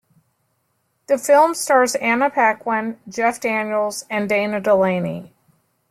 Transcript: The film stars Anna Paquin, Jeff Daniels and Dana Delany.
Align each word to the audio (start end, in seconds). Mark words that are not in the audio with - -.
The 1.05 1.19
film 1.19 1.53
stars 1.53 1.93
Anna 1.93 2.31
Paquin, 2.31 2.99
Jeff 3.07 3.39
Daniels 3.39 4.03
and 4.09 4.27
Dana 4.27 4.59
Delany. 4.59 5.31